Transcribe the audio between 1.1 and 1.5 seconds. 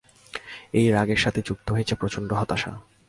সঙ্গে